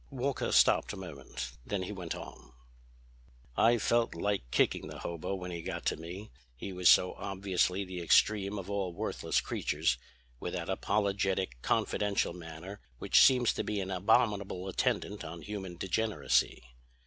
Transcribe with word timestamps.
Walker 0.09 0.51
stopped 0.51 0.93
a 0.93 0.97
moment. 0.97 1.51
Then 1.63 1.83
he 1.83 1.91
went 1.91 2.15
on: 2.15 2.53
"I 3.55 3.77
felt 3.77 4.15
like 4.15 4.49
kicking 4.49 4.87
the 4.87 4.97
hobo 4.97 5.35
when 5.35 5.51
he 5.51 5.61
got 5.61 5.85
to 5.85 5.95
me, 5.95 6.31
he 6.55 6.73
was 6.73 6.89
so 6.89 7.13
obviously 7.19 7.85
the 7.85 8.01
extreme 8.01 8.57
of 8.57 8.67
all 8.67 8.93
worthless 8.95 9.39
creatures, 9.41 9.99
with 10.39 10.53
that 10.53 10.71
apologetic, 10.71 11.61
confidential 11.61 12.33
manner 12.33 12.79
which 12.97 13.19
seems 13.21 13.53
to 13.53 13.63
be 13.63 13.79
an 13.79 13.91
abominable 13.91 14.67
attendant 14.67 15.23
on 15.23 15.43
human 15.43 15.77
degeneracy. 15.77 16.63